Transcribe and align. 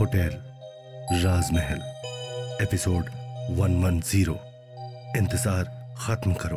Hotel 0.00 0.30
राजमहल, 1.24 1.80
episode 2.62 3.04
110 3.58 4.38
इंतज़ार 5.16 5.64
खत्म 5.98 6.34
करो। 6.34 6.56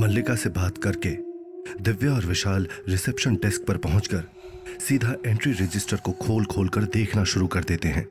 मल्लिका 0.00 0.34
से 0.34 0.48
बात 0.48 0.78
करके 0.78 1.10
दिव्या 1.80 2.12
और 2.12 2.26
विशाल 2.26 2.68
रिसेप्शन 2.88 3.34
डेस्क 3.34 3.64
पर 3.68 3.76
पहुंचकर 3.76 4.22
सीधा 4.88 5.14
एंट्री 5.26 5.52
रजिस्टर 5.52 5.96
को 5.96 6.12
खोल 6.12 6.44
खोल 6.44 6.68
कर 6.68 6.82
देखना 6.82 7.24
शुरू 7.24 7.46
कर 7.46 7.64
देते 7.64 7.88
हैं। 7.88 8.06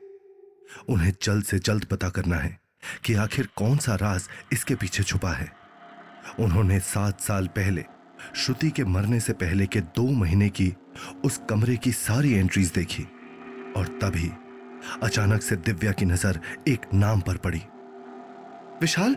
उन्हें 0.88 1.12
जल्द 1.22 1.44
से 1.44 1.58
जल्द 1.58 1.84
पता 1.84 2.08
करना 2.08 2.36
है 2.36 2.58
कि 3.04 3.14
आखिर 3.14 3.48
कौन 3.56 3.78
सा 3.78 3.94
राज 3.94 4.28
इसके 4.52 4.74
पीछे 4.74 5.02
छुपा 5.02 5.32
है। 5.32 5.52
उन्होंने 6.40 6.80
सात 6.80 7.20
साल 7.20 7.46
पहले 7.46 7.84
श्रुति 8.34 8.70
के 8.70 8.84
मरने 8.84 9.20
से 9.20 9.32
पहले 9.32 9.66
के 9.66 9.80
दो 9.80 10.10
महीने 10.10 10.48
की 10.48 10.74
उस 11.24 11.40
कमरे 11.50 11.76
की 11.76 11.92
सारी 11.92 12.32
एंट्रीज 12.32 12.72
देखी 12.72 13.02
और 13.76 13.86
तभी 13.86 14.30
अचानक 15.02 15.42
से 15.42 15.56
दिव्या 15.56 15.92
की 15.92 16.04
नज़र 16.04 16.40
एक 16.68 16.80
नाम 16.94 17.20
पर 17.20 17.36
पड़ी। 17.36 17.62
विशाल, 18.80 19.16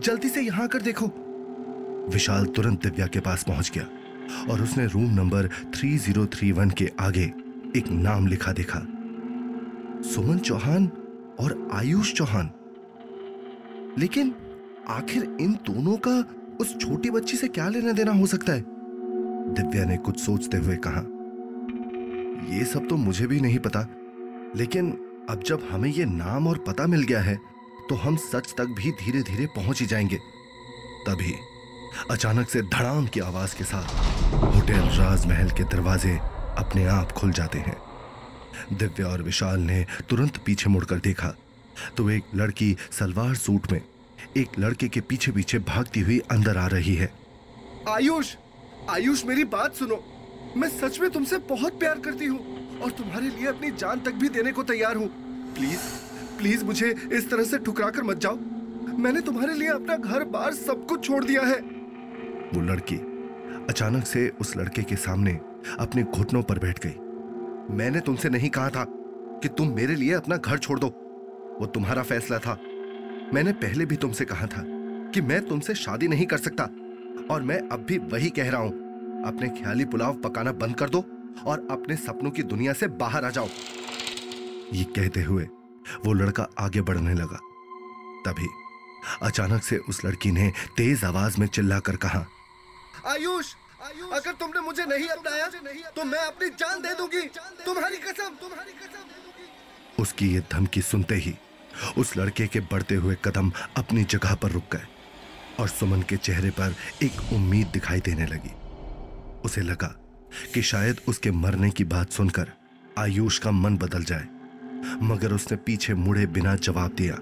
जल्दी 0.00 0.28
से 0.28 0.40
यहाँ 0.40 0.64
आकर 0.64 0.82
देखो। 0.82 1.06
विशाल 2.12 2.46
तुरंत 2.46 2.82
दिव्या 2.82 3.06
के 3.06 3.20
पास 3.20 3.44
पहुँच 3.44 3.72
गया 3.74 3.88
और 4.52 4.62
उसने 4.62 4.86
रूम 4.86 5.14
नंबर 5.14 5.46
3031 5.46 6.72
के 6.72 6.92
आगे 7.00 7.32
एक 7.76 7.84
नाम 7.90 8.26
लिखा 8.26 8.52
देखा। 8.52 8.78
सुमन 10.02 10.38
चौहान 10.38 10.86
और 11.40 11.68
आयुष 11.72 12.14
चौहान। 12.14 12.50
लेकिन 13.98 14.34
आखिर 14.88 15.36
इन 15.40 15.52
दोनों 15.52 15.96
का 15.96 16.37
उस 16.60 16.76
छोटी 16.78 17.10
बच्ची 17.10 17.36
से 17.36 17.48
क्या 17.48 17.68
लेना 17.68 17.92
देना 17.92 18.12
हो 18.12 18.26
सकता 18.26 18.52
है? 18.52 18.64
दिव्या 19.54 19.84
ने 19.84 19.96
कुछ 19.96 20.20
सोचते 20.20 20.56
हुए 20.56 20.76
कहा 20.86 21.00
यह 22.48 22.64
सब 22.64 22.88
तो 22.88 22.96
मुझे 22.96 23.26
भी 23.26 23.40
नहीं 23.40 23.58
पता, 23.58 23.80
लेकिन 24.56 24.90
अब 25.30 25.42
जब 25.46 25.68
हमें 25.70 25.90
यह 25.90 26.06
नाम 26.06 26.46
और 26.48 26.58
पता 26.58 26.86
मिल 26.86 27.02
गया 27.02 27.20
है 27.20 27.34
तो 27.88 27.94
हम 27.94 28.16
सच 28.16 28.54
तक 28.58 28.64
भी 28.78 28.90
धीरे 28.92 29.22
धीरे 29.22 29.46
पहुँच 29.46 29.80
ही 29.80 29.86
जाएँगे। 29.86 30.16
तभी 31.06 31.34
अचानक 32.10 32.48
से 32.48 32.62
धड़ाम 32.62 33.06
की 33.06 33.20
आवाज़ 33.20 33.56
के 33.56 33.64
साथ 33.64 33.88
होटल 34.44 34.88
राजमहल 34.98 35.50
के 35.50 35.64
दरवाजे 35.64 36.18
अपने 36.58 36.84
आप 36.86 37.12
खुल 37.12 37.32
जाते 37.32 37.58
हैं। 37.58 37.76
दिव्या 38.72 39.06
और 39.06 39.22
विशाल 39.22 39.60
ने 39.60 39.84
तुरंत 40.10 40.36
पीछे 40.36 40.70
मुड़कर 40.70 40.98
देखा 40.98 41.34
तो 41.96 42.10
एक 42.10 42.24
लड़की 42.34 42.76
सलवार 42.90 43.34
सूट 43.34 43.72
में 43.72 43.80
एक 44.38 44.58
लड़के 44.58 44.88
के 44.88 45.00
पीछे 45.00 45.32
पीछे 45.32 45.58
भागती 45.68 46.00
हुई 46.00 46.18
अंदर 46.30 46.56
आ 46.56 46.66
रही 46.66 46.94
है। 46.94 47.10
आयुष 47.88 48.34
आयुष 48.90 49.24
मेरी 49.24 49.44
बात 49.44 49.74
सुनो। 49.74 50.02
मैं 50.56 50.68
सच 50.70 51.00
में 51.00 51.10
तुमसे 51.10 51.38
बहुत 51.48 51.78
प्यार 51.80 51.98
करती 51.98 52.26
हूँ 52.26 52.80
और 52.80 52.90
तुम्हारे 52.90 53.28
लिए 53.28 53.46
अपनी 53.46 53.70
जान 53.70 54.00
तक 54.00 54.12
भी 54.12 54.28
देने 54.28 54.52
को 54.52 54.62
तैयार 54.62 54.96
हूँ। 54.96 55.08
प्लीज़ 55.54 55.88
प्लीज़ 56.38 56.64
मुझे 56.64 56.94
इस 57.12 57.30
तरह 57.30 57.44
से 57.44 57.58
ठुकरा 57.58 57.90
कर 57.90 58.02
मत 58.02 58.16
जाओ। 58.16 58.36
मैंने 58.98 59.20
तुम्हारे 59.20 59.54
लिए 59.54 59.68
अपना 59.68 59.96
घर 59.96 60.24
बार 60.24 60.54
सब 60.54 60.86
कुछ 60.86 61.04
छोड़ 61.04 61.24
दिया 61.24 61.42
है। 61.42 61.58
वो 62.54 62.60
लड़की 62.62 62.96
अचानक 63.68 64.06
से 64.06 64.28
उस 64.40 64.56
लड़के 64.56 64.82
के 64.82 64.96
सामने 64.96 65.32
अपने 65.80 66.02
घुटनों 66.04 66.42
पर 66.42 66.58
बैठ 66.58 66.78
गई। 66.86 67.74
मैंने 67.76 68.00
तुमसे 68.00 68.28
नहीं 68.28 68.50
कहा 68.50 68.68
था 68.68 68.84
कि 69.42 69.48
तुम 69.48 69.74
मेरे 69.74 69.94
लिए 69.94 70.12
अपना 70.12 70.36
घर 70.36 70.58
छोड़ 70.58 70.78
दो। 70.78 70.86
वो 71.60 71.66
तुम्हारा 71.66 72.02
फैसला 72.02 72.38
था। 72.38 72.58
मैंने 73.34 73.52
पहले 73.54 73.84
भी 73.86 73.96
तुमसे 73.96 74.24
कहा 74.24 74.46
था 74.46 74.62
कि 75.12 75.20
मैं 75.20 75.40
तुमसे 75.48 75.74
शादी 75.74 76.08
नहीं 76.08 76.26
कर 76.26 76.38
सकता। 76.38 76.64
और 77.30 77.42
मैं 77.42 77.58
अब 77.68 77.84
भी 77.88 77.98
वही 78.12 78.30
कह 78.30 78.50
रहा 78.50 78.60
हूँ, 78.60 78.72
अपने 79.24 79.48
ख्याली 79.50 79.84
पुलाव 79.84 80.14
पकाना 80.20 80.52
बंद 80.54 80.76
कर 80.76 80.88
दो 80.88 80.98
और 81.46 81.66
अपने 81.70 81.96
सपनों 81.96 82.30
की 82.30 82.42
दुनिया 82.44 82.72
से 82.72 82.86
बाहर 82.98 83.24
आ 83.24 83.30
जाओ। 83.30 83.48
ये 84.72 84.84
कहते 84.96 85.22
हुए 85.22 85.44
वो 86.04 86.12
लड़का 86.12 86.46
आगे 86.58 86.80
बढ़ने 86.82 87.14
लगा। 87.14 87.40
तभी 88.24 88.48
अचानक 89.22 89.62
से 89.62 89.76
उस 89.88 90.04
लड़की 90.04 90.30
ने 90.30 90.50
तेज 90.76 91.04
आवाज़ 91.04 91.40
में 91.40 91.46
चिल्लाकर 91.48 91.96
कहा, 91.96 92.26
आयुष, 93.06 93.54
अगर 94.12 94.32
तुमने 94.32 94.60
मुझे 94.60 94.84
नहीं 94.86 95.08
अपनाया 95.08 95.46
तो 95.96 96.04
मैं 96.04 96.18
अपनी 96.20 96.48
जान 96.50 96.80
दे 96.82 96.94
दूँगी। 96.94 97.22
तुम्हारी 97.64 97.96
कसम 97.98 98.34
तुम्हारी 98.40 98.72
कसम 98.74 100.02
उसकी 100.02 100.26
ये 100.28 100.40
धमकी 100.52 100.82
सुनते 100.82 101.14
ही 101.16 101.34
उस 101.98 102.16
लड़के 102.16 102.46
के 102.46 102.60
बढ़ते 102.62 102.94
हुए 102.94 103.16
कदम 103.24 103.50
अपनी 103.76 104.04
जगह 104.04 104.34
पर 104.34 104.50
रुक 104.50 104.64
गए 104.72 104.86
और 105.60 105.68
सुमन 105.68 106.02
के 106.02 106.16
चेहरे 106.18 106.50
पर 106.50 106.74
एक 107.02 107.32
उम्मीद 107.32 107.66
दिखाई 107.66 108.00
देने 108.00 108.26
लगी। 108.26 108.54
उसे 109.44 109.60
लगा 109.60 109.94
कि 110.54 110.62
शायद 110.62 111.00
उसके 111.08 111.30
मरने 111.32 111.70
की 111.70 111.84
बात 111.86 112.10
सुनकर 112.10 112.52
आयुष 112.98 113.38
का 113.38 113.50
मन 113.50 113.76
बदल 113.76 114.04
जाए, 114.04 114.28
मगर 115.02 115.32
उसने 115.32 115.56
पीछे 115.58 115.94
मुड़े 115.94 116.26
बिना 116.28 116.54
जवाब 116.56 116.94
दिया। 116.94 117.14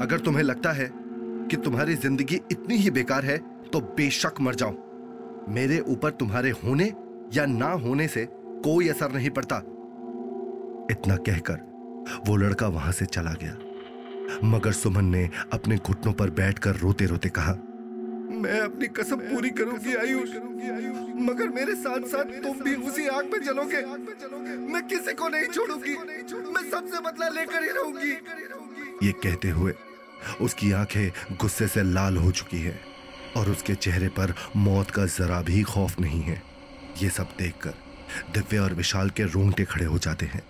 अगर 0.00 0.18
तुम्हें 0.18 0.42
लगता 0.42 0.72
है 0.72 0.90
कि 0.92 1.56
तुम्हारी 1.56 1.94
ज़िंदगी 1.96 2.40
इतनी 2.52 2.76
ही 2.76 2.90
बेकार 2.90 3.24
है 3.24 3.38
तो 3.72 3.80
बेशक 3.96 4.40
मर 4.40 4.54
जाओ। 4.54 4.74
मेरे 5.48 5.78
ऊपर 5.88 6.10
तुम्हारे 6.10 6.50
होने 6.64 6.92
या 7.34 7.46
ना 7.46 7.70
होने 7.78 8.06
से 8.08 8.26
कोई 8.64 8.88
असर 8.88 9.12
नहीं 9.12 9.30
पड़ता। 9.30 9.56
इतना 10.90 11.16
कहकर 11.18 11.68
वो 12.26 12.36
लड़का 12.36 12.68
वहाँ 12.68 12.92
से 12.92 13.06
चला 13.06 13.32
गया। 13.32 13.56
मगर 14.44 14.72
सुमन 14.72 15.04
ने 15.04 15.28
अपने 15.52 15.76
घुटनों 15.76 16.12
पर 16.12 16.30
बैठकर 16.30 16.76
रोते 16.76 17.06
रोते 17.06 17.28
कहा, 17.28 17.52
मैं 18.32 18.60
अपनी 18.60 18.86
कसम 18.86 19.16
पूरी 19.16 19.50
करूँगी, 19.50 19.94
आयुष। 19.94 20.28
मगर 21.20 21.48
मेरे 21.48 21.74
साथ 21.74 22.06
साथ 22.08 22.24
तुम 22.42 22.60
भी 22.60 22.74
उसी 22.88 23.06
आग 23.06 23.24
में 23.24 23.42
जलोगे। 23.42 23.80
मैं 24.72 24.82
किसी 24.86 25.12
को 25.12 25.28
नहीं 25.28 25.46
छोड़ूँगी। 25.46 25.96
मैं 26.52 26.70
सबसे 26.70 27.00
बदला 27.00 27.28
लेकर 27.28 27.62
ही 27.62 27.70
रहूँगी। 27.70 28.12
ये 29.06 29.12
कहते 29.12 29.48
हुए 29.48 29.74
उसकी 30.40 30.70
आँखें 30.72 31.36
गुस्से 31.36 31.66
से 31.68 31.82
लाल 31.82 32.16
हो 32.16 32.30
चुकी 32.30 32.58
है 32.58 32.78
और 33.36 33.50
उसके 33.50 33.74
चेहरे 33.74 34.08
पर 34.08 34.34
मौत 34.56 34.90
का 34.90 35.06
जरा 35.06 35.40
भी 35.42 35.62
खौफ 35.62 36.00
नहीं 36.00 36.20
है। 36.22 36.42
ये 37.02 37.10
सब 37.10 37.28
देखकर 37.38 37.74
दिव्या 38.34 38.62
और 38.62 38.74
विशाल 38.74 39.10
के 39.10 39.24
रोंगटे 39.24 39.64
खड़े 39.64 39.84
हो 39.84 39.98
जाते 39.98 40.26
हैं। 40.26 40.42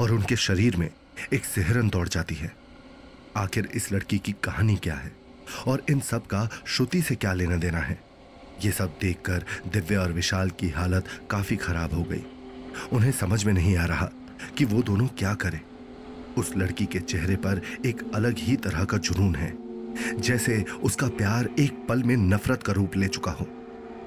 और 0.00 0.12
उनके 0.12 0.36
शरीर 0.36 0.76
में 0.76 0.90
एक 1.32 1.44
सिहरन 1.44 1.88
दौड़ 1.88 2.08
जाती 2.08 2.34
है। 2.34 2.56
आखिर 3.36 3.68
इस 3.74 3.92
लड़की 3.92 4.18
की 4.18 4.32
कहानी 4.32 4.76
क्या 4.76 4.94
है? 4.94 5.12
और 5.66 5.82
इन 5.90 6.00
सब 6.00 6.26
का 6.26 6.48
श्रुति 6.66 7.02
से 7.02 7.14
क्या 7.14 7.32
लेना 7.32 7.56
देना 7.56 7.78
है? 7.78 8.00
ये 8.64 8.72
सब 8.72 8.96
देखकर 9.00 9.44
दिव्या 9.72 10.00
और 10.00 10.12
विशाल 10.12 10.50
की 10.50 10.68
हालत 10.68 11.04
काफ़ी 11.30 11.56
खराब 11.56 11.94
हो 11.94 12.02
गई। 12.02 12.24
उन्हें 12.92 13.12
समझ 13.12 13.44
में 13.44 13.52
नहीं 13.52 13.76
आ 13.76 13.84
रहा 13.84 14.10
कि 14.58 14.64
वो 14.64 14.82
दोनों 14.82 15.06
क्या 15.08 15.34
करें। 15.34 15.60
उस 16.38 16.52
लड़की 16.56 16.86
के 16.86 16.98
चेहरे 16.98 17.36
पर 17.36 17.62
एक 17.86 18.14
अलग 18.14 18.38
ही 18.38 18.56
तरह 18.56 18.84
का 18.84 18.98
जुनून 18.98 19.34
है, 19.36 19.54
जैसे 20.20 20.64
उसका 20.82 21.08
प्यार 21.08 21.48
एक 21.58 21.86
पल 21.88 22.02
में 22.02 22.16
नफरत 22.16 22.62
का 22.62 22.72
रूप 22.72 22.96
ले 22.96 23.08
चुका 23.08 23.32
हो। 23.32 23.48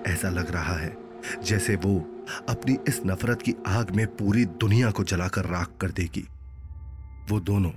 ऐसा 0.08 0.30
लग 0.30 0.52
रहा 0.52 0.78
है 0.78 0.98
जैसे 1.44 1.76
वो 1.76 2.15
अपनी 2.50 2.78
इस 2.88 3.02
नफरत 3.06 3.42
की 3.42 3.54
आग 3.68 3.92
में 3.92 4.08
पूरी 4.08 4.46
दुनिया 4.46 4.92
को 4.92 5.04
जलाकर 5.04 5.46
राख 5.46 5.72
कर 5.82 5.92
देगी। 5.92 6.28
वो 7.30 7.40
दोनों 7.40 7.72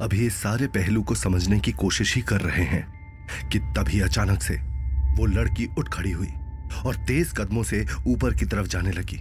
अभी 0.00 0.26
इस 0.26 0.34
सारे 0.34 0.66
पहलू 0.66 1.02
को 1.02 1.14
समझने 1.14 1.60
की 1.60 1.72
कोशिश 1.72 2.14
ही 2.16 2.22
कर 2.22 2.40
रहे 2.40 2.64
हैं 2.64 3.48
कि 3.48 3.58
तभी 3.58 4.00
अचानक 4.00 4.42
से 4.42 4.54
वो 5.18 5.26
लड़की 5.26 5.66
उठ 5.78 5.88
खड़ी 5.88 6.10
हुई 6.10 6.28
और 6.86 6.96
तेज 6.96 7.32
कदमों 7.36 7.62
से 7.62 7.86
ऊपर 8.06 8.34
की 8.34 8.44
तरफ़ 8.44 8.66
जाने 8.66 8.90
लगी। 8.90 9.20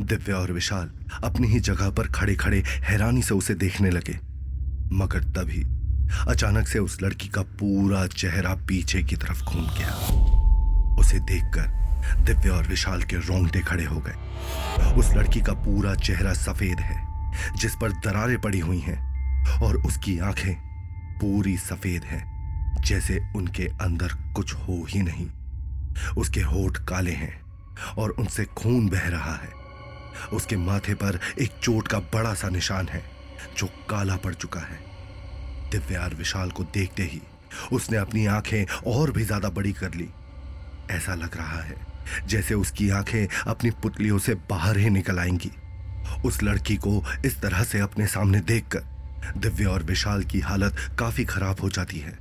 दिव्या 0.00 0.36
और 0.36 0.52
विशाल 0.52 0.90
अपनी 1.24 1.48
ही 1.48 1.60
जगह 1.60 1.90
पर 1.90 2.06
खड़े 2.06 2.34
खड़े 2.34 2.62
हैरानी 2.66 3.22
से 3.22 3.34
उसे 3.34 3.54
देखने 3.54 3.90
लगे। 3.90 4.18
मगर 4.92 5.24
तभी 5.24 5.64
अचानक 6.28 6.68
से 6.68 6.78
उस 6.78 7.02
लड़की 7.02 7.28
का 7.28 7.42
पूरा 7.42 8.06
चेहरा 8.06 8.54
पीछे 8.54 9.02
की 9.02 9.16
तरफ़ 9.16 9.44
घूम 9.44 9.64
गया। 9.64 9.94
उसे 11.00 11.18
देखकर 11.18 11.83
दिव्या 12.24 12.52
और 12.52 12.66
विशाल 12.66 13.02
के 13.02 13.16
रोंगटे 13.16 13.60
खड़े 13.60 13.84
हो 13.84 14.00
गए। 14.00 14.92
उस 14.92 15.12
लड़की 15.14 15.40
का 15.40 15.52
पूरा 15.52 15.94
चेहरा 15.94 16.32
सफ़ेद 16.32 16.80
है, 16.80 16.96
जिस 17.56 17.74
पर 17.74 17.92
दरारें 17.92 18.40
पड़ी 18.40 18.58
हुई 18.58 18.80
हैं, 18.80 18.98
और 19.60 19.76
उसकी 19.76 20.18
आँखें 20.18 20.54
पूरी 21.20 21.56
सफ़ेद 21.56 22.04
हैं, 22.04 22.22
जैसे 22.82 23.20
उनके 23.36 23.66
अंदर 23.80 24.12
कुछ 24.36 24.54
हो 24.54 24.84
ही 24.88 25.02
नहीं। 25.02 25.28
उसके 26.18 26.40
होठ 26.40 26.78
काले 26.78 27.12
हैं, 27.12 27.34
और 27.98 28.10
उनसे 28.10 28.44
खून 28.44 28.88
बह 28.88 29.08
रहा 29.08 29.34
है। 29.34 29.52
उसके 30.32 30.56
माथे 30.56 30.94
पर 30.94 31.18
एक 31.40 31.58
चोट 31.62 31.88
का 31.88 31.98
बड़ा 32.12 32.34
सा 32.34 32.48
निशान 32.48 32.88
है, 32.88 33.02
जो 33.58 33.66
काला 33.90 34.16
पड़ 34.16 34.34
चुका 34.34 34.60
है। 34.60 34.78
दिव्या 35.70 36.06
विशाल 36.06 36.50
को 36.50 36.64
देखते 36.64 37.02
ही 37.02 37.20
उसने 37.72 37.96
अपनी 37.96 38.26
आँखें 38.26 38.64
और 38.86 39.10
भी 39.10 39.24
ज़्यादा 39.24 39.48
बड़ी 39.48 39.72
कर 39.72 39.94
ली। 39.94 40.08
ऐसा 40.90 41.14
लग 41.14 41.36
रहा 41.36 41.60
है 41.60 41.76
जैसे 42.28 42.54
उसकी 42.54 42.88
आँखें 42.90 43.26
अपनी 43.46 43.70
पुतलियों 43.82 44.18
से 44.18 44.34
बाहर 44.50 44.78
ही 44.78 44.90
निकल 44.90 45.18
आएँगी। 45.18 45.50
उस 46.24 46.42
लड़की 46.42 46.76
को 46.76 47.02
इस 47.24 47.40
तरह 47.40 47.62
से 47.64 47.80
अपने 47.80 48.06
सामने 48.06 48.40
देखकर 48.42 48.92
दिव्या 49.36 49.68
और 49.68 49.82
विशाल 49.82 50.22
की 50.22 50.40
हालत 50.40 50.76
काफ़ी 50.98 51.24
खराब 51.24 51.60
हो 51.60 51.68
जाती 51.70 51.98
है। 51.98 52.18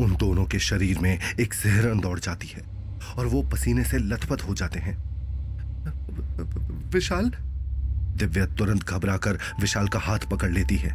उन 0.00 0.14
दोनों 0.16 0.44
के 0.44 0.58
शरीर 0.58 0.98
में 0.98 1.18
एक 1.40 1.54
सिहरन 1.54 2.00
दौड़ 2.00 2.18
जाती 2.18 2.48
है 2.48 2.62
और 3.18 3.26
वो 3.26 3.42
पसीने 3.42 3.84
से 3.84 3.98
लथपथ 3.98 4.42
हो 4.42 4.54
जाते 4.54 4.78
हैं। 4.78 4.96
विशाल? 6.90 7.32
दिव्या 8.18 8.46
तुरंत 8.46 8.84
घबराकर 8.84 9.38
विशाल 9.60 9.88
का 9.88 9.98
हाथ 9.98 10.28
पकड़ 10.30 10.50
लेती 10.50 10.76
है 10.76 10.94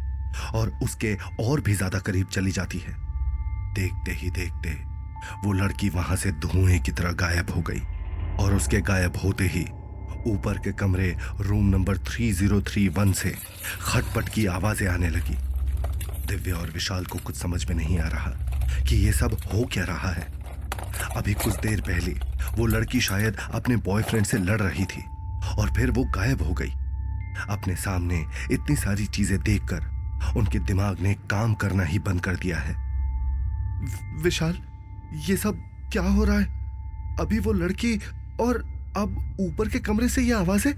और 0.54 0.72
उसके 0.82 1.14
और 1.40 1.60
भी 1.60 1.74
ज़्यादा 1.74 1.98
करीब 1.98 2.26
चली 2.26 2.50
जाती 2.50 2.78
है। 2.78 2.94
देखते 3.74 4.12
ही 4.12 4.30
देखते 4.30 4.76
वो 5.44 5.52
लड़की 5.52 5.88
वहाँ 5.88 6.16
से 6.16 6.30
धुएँ 6.32 6.78
की 6.78 6.92
तरह 6.92 7.12
गायब 7.12 7.50
हो 7.50 7.62
गई। 7.62 7.82
और 8.40 8.54
उसके 8.54 8.80
गायब 8.80 9.16
होते 9.16 9.44
ही 9.44 9.64
ऊपर 10.26 10.58
के 10.58 10.72
कमरे 10.72 11.16
रूम 11.40 11.66
नंबर 11.66 11.96
3031 11.96 13.14
से 13.14 13.34
खटपट 13.80 14.28
की 14.28 14.46
आवाज़ें 14.46 14.88
आने 14.88 15.08
लगी। 15.08 15.36
दिव्या 16.26 16.56
और 16.56 16.70
विशाल 16.70 17.04
को 17.04 17.18
कुछ 17.18 17.36
समझ 17.36 17.64
में 17.66 17.74
नहीं 17.76 17.98
आ 17.98 18.08
रहा 18.08 18.30
कि 18.88 18.96
ये 18.96 19.12
सब 19.12 19.36
हो 19.54 19.64
क्या 19.72 19.84
रहा 19.84 20.10
है। 20.12 20.26
अभी 21.16 21.34
कुछ 21.34 21.54
देर 21.56 21.80
पहले 21.80 22.12
वो 22.56 22.66
लड़की 22.66 23.00
शायद 23.00 23.36
अपने 23.54 23.76
बॉयफ्रेंड 23.76 24.26
से 24.26 24.38
लड़ 24.38 24.60
रही 24.60 24.84
थी 24.84 25.04
और 25.58 25.72
फिर 25.74 25.90
वो 25.90 26.04
गायब 26.04 26.42
हो 26.42 26.52
गई। 26.52 26.72
अपने 27.48 27.76
सामने 27.76 28.24
इतनी 28.50 28.76
सारी 28.76 29.06
चीज़ें 29.06 29.38
देखकर 29.42 30.34
उनके 30.36 30.58
दिमाग 30.58 31.00
ने 31.00 31.14
काम 31.14 31.54
करना 31.54 31.82
ही 31.82 31.98
बंद 31.98 32.20
कर 32.20 32.36
दिया 32.36 32.58
है। 32.58 32.74
विशाल, 34.22 34.58
ये 35.12 35.36
सब 35.36 35.58
क्या 35.92 36.02
हो 36.02 36.24
रहा 36.24 36.38
है? 36.38 36.44
अभी 37.20 37.38
वो 37.38 37.52
लड़की 37.52 37.96
और 38.40 38.56
अब 38.96 39.36
ऊपर 39.40 39.68
के 39.68 39.78
कमरे 39.78 40.08
से 40.08 40.22
ये 40.22 40.32
आवाज़ 40.32 40.68
है, 40.68 40.74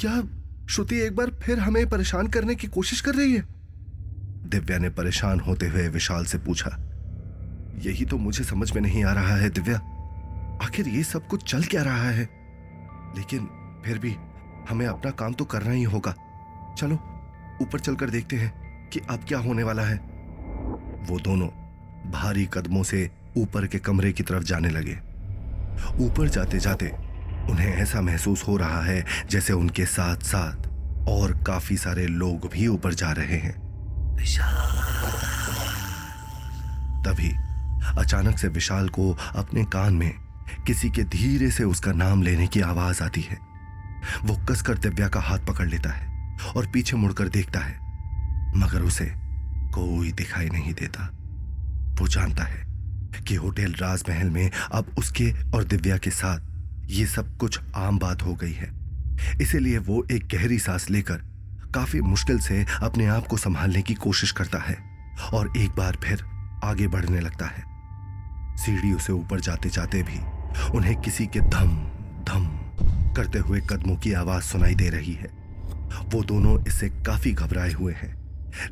क्या 0.00 0.22
श्रुति 0.70 0.96
एक 0.96 1.16
बार 1.16 1.30
फिर 1.42 1.58
हमें 1.58 1.88
परेशान 1.88 2.26
करने 2.26 2.54
की 2.54 2.66
कोशिश 2.66 3.00
कर 3.00 3.14
रही 3.14 3.32
है? 3.32 3.46
दिव्या 4.48 4.78
ने 4.78 4.90
परेशान 4.90 5.40
होते 5.40 5.66
हुए 5.66 5.88
विशाल 5.88 6.24
से 6.24 6.38
पूछा। 6.38 6.70
यही 7.78 8.04
तो 8.04 8.18
मुझे 8.18 8.44
समझ 8.44 8.72
में 8.72 8.82
नहीं 8.82 9.04
आ 9.04 9.12
रहा 9.12 9.36
है 9.36 9.50
दिव्या। 9.50 9.78
आखिर 10.62 10.88
ये 10.88 11.02
सब 11.02 11.26
कुछ 11.26 11.50
चल 11.50 11.64
क्या 11.64 11.82
रहा 11.82 12.10
है? 12.10 12.28
लेकिन 13.16 13.48
फिर 13.84 13.98
भी 13.98 14.16
हमें 14.70 14.86
अपना 14.86 15.10
काम 15.10 15.32
तो 15.32 15.44
करना 15.44 15.70
ही 15.70 15.82
होगा। 15.82 16.14
चलो, 16.78 16.94
ऊपर 17.62 17.80
चलकर 17.80 18.10
देखते 18.10 18.36
हैं 18.36 18.68
कि 18.88 19.00
अब 19.10 19.24
क्या 19.28 19.38
होने 19.38 19.62
वाला 19.62 19.82
है। 19.82 19.96
वो 21.08 21.20
दोनों 21.20 21.48
भारी 22.10 22.48
कदमों 22.52 22.82
से 22.82 23.10
ऊपर 23.36 23.66
के 23.66 23.78
कमरे 23.78 24.12
की 24.12 24.22
तरफ़ 24.22 24.44
जाने 24.44 24.68
लगे। 24.68 25.07
ऊपर 25.98 26.28
जाते 26.28 26.58
जाते 26.58 26.92
उन्हें 27.50 27.74
ऐसा 27.74 28.00
महसूस 28.00 28.42
हो 28.48 28.56
रहा 28.56 28.82
है 28.82 29.04
जैसे 29.30 29.52
उनके 29.52 29.86
साथ 29.86 30.16
साथ 30.16 30.68
और 31.08 31.32
काफ़ी 31.46 31.76
सारे 31.76 32.06
लोग 32.06 32.50
भी 32.52 32.66
ऊपर 32.66 32.94
जा 32.94 33.12
रहे 33.12 33.36
हैं। 33.36 33.56
तभी 37.02 37.30
अचानक 37.98 38.38
से 38.38 38.48
विशाल 38.48 38.88
को 38.88 39.12
अपने 39.36 39.64
कान 39.64 39.94
में 39.94 40.12
किसी 40.66 40.90
के 40.90 41.04
धीरे 41.04 41.50
से 41.50 41.64
उसका 41.64 41.92
नाम 41.92 42.22
लेने 42.22 42.46
की 42.46 42.60
आवाज़ 42.60 43.02
आती 43.02 43.20
है। 43.20 43.38
वो 44.24 44.36
कसकर 44.46 44.78
दिव्या 44.78 45.08
का 45.08 45.20
हाथ 45.20 45.38
पकड़ 45.38 45.68
लेता 45.68 45.90
है 45.90 46.36
और 46.56 46.66
पीछे 46.66 46.96
मुड़कर 46.96 47.28
देखता 47.28 47.60
है, 47.60 47.78
मगर 48.56 48.82
उसे 48.82 49.12
कोई 49.74 50.12
दिखाई 50.12 50.48
नहीं 50.48 50.74
देता। 50.74 51.10
वो 52.00 52.08
जानता 52.08 52.44
है 52.44 52.67
कि 53.28 53.34
होटल 53.34 53.72
राजमहल 53.72 54.30
में 54.30 54.50
अब 54.50 54.94
उसके 54.98 55.32
और 55.54 55.64
दिव्या 55.64 55.96
के 55.98 56.10
साथ 56.10 56.90
ये 56.90 57.06
सब 57.06 57.36
कुछ 57.36 57.58
आम 57.76 57.98
बात 57.98 58.22
हो 58.22 58.34
गई 58.34 58.52
है। 58.52 58.70
इसीलिए 59.42 59.78
वो 59.78 60.06
एक 60.12 60.26
गहरी 60.26 60.58
सांस 60.58 60.90
लेकर 60.90 61.22
काफ़ी 61.74 62.00
मुश्किल 62.00 62.38
से 62.38 62.64
अपने 62.82 63.06
आप 63.06 63.26
को 63.26 63.36
संभालने 63.36 63.82
की 63.82 63.94
कोशिश 63.94 64.32
करता 64.32 64.58
है 64.58 64.76
और 65.34 65.52
एक 65.56 65.70
बार 65.70 65.98
फिर 66.04 66.22
आगे 66.64 66.86
बढ़ने 66.88 67.20
लगता 67.20 67.46
है। 67.46 67.64
सीढ़ियों 68.56 68.98
से 68.98 69.12
ऊपर 69.12 69.40
जाते 69.40 69.68
जाते 69.68 70.02
भी 70.02 70.18
उन्हें 70.76 71.00
किसी 71.00 71.26
के 71.26 71.40
धम 71.40 71.76
धम 72.24 72.46
करते 73.16 73.38
हुए 73.38 73.60
कदमों 73.60 73.96
की 73.96 74.12
आवाज़ 74.12 74.44
सुनाई 74.44 74.74
दे 74.74 74.88
रही 74.88 75.12
है। 75.12 75.30
वो 76.04 76.22
दोनों 76.24 76.58
इससे 76.66 76.88
काफ़ी 77.06 77.32
घबराए 77.32 77.72
हुए 77.72 77.92
हैं, 77.92 78.14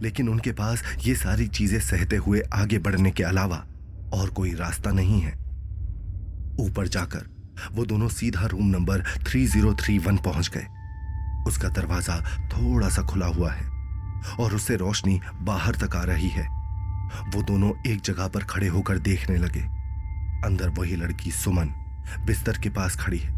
लेकिन 0.03 0.29
उनके 0.29 0.53
पास 0.53 0.82
ये 1.05 1.15
सारी 1.15 1.47
चीज़ें 1.49 1.79
सहते 1.81 2.17
हुए 2.17 2.41
आगे 2.55 2.79
बढ़ने 2.79 3.11
के 3.11 3.23
अलावा 3.23 3.65
और 4.12 4.31
कोई 4.31 4.55
रास्ता 4.55 4.91
नहीं 4.91 5.20
है। 5.20 5.32
ऊपर 6.61 6.88
जाकर 6.88 7.25
वो 7.73 7.85
दोनों 7.85 8.08
सीधा 8.08 8.47
रूम 8.47 8.67
नंबर 8.67 9.03
3031 9.25 10.19
पहुँच 10.19 10.49
गए। 10.49 10.67
उसका 11.47 11.69
दरवाज़ा 11.69 12.20
थोड़ा 12.49 12.88
सा 12.88 13.03
खुला 13.03 13.26
हुआ 13.26 13.53
है 13.53 13.67
और 14.41 14.55
उससे 14.55 14.76
रोशनी 14.76 15.20
बाहर 15.43 15.75
तक 15.75 15.97
आ 15.97 16.03
रही 16.03 16.29
है। 16.29 16.47
वो 17.35 17.43
दोनों 17.43 17.70
एक 17.87 18.00
जगह 18.00 18.29
पर 18.29 18.44
खड़े 18.44 18.69
होकर 18.69 18.99
देखने 18.99 19.37
लगे। 19.37 19.61
अंदर 20.47 20.69
वही 20.69 20.97
लड़की 20.97 21.31
सुमन 21.31 21.69
बिस्तर 22.26 22.58
के 22.58 22.69
पास 22.69 22.97
खड़ी 22.97 23.19
है 23.19 23.35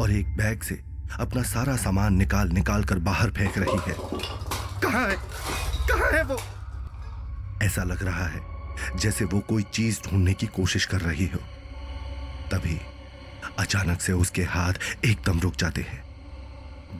और 0.00 0.10
एक 0.10 0.36
बैग 0.36 0.62
से 0.62 0.82
अपना 1.20 1.42
सारा 1.42 1.76
सामान 1.76 2.14
निकाल 2.14 2.48
निकाल 2.48 2.84
कर 2.84 2.98
बाहर 2.98 3.30
फेंक 3.30 3.58
रही 3.58 3.78
है। 3.88 3.96
कहा 4.82 5.06
है? 5.06 5.16
कहा 5.90 6.16
है 6.16 6.22
वो? 6.24 6.38
ऐसा 7.62 7.82
लग 7.82 8.02
रहा 8.02 8.26
है 8.26 8.57
जैसे 8.96 9.24
वो 9.24 9.40
कोई 9.40 9.62
चीज़ 9.62 10.00
ढूँढने 10.00 10.34
की 10.34 10.46
कोशिश 10.46 10.86
कर 10.86 11.00
रही 11.00 11.26
हो। 11.26 11.38
तभी 12.52 12.80
अचानक 13.58 14.00
से 14.00 14.12
उसके 14.12 14.42
हाथ 14.42 14.72
एकदम 15.04 15.40
रुक 15.40 15.56
जाते 15.56 15.80
हैं। 15.80 16.04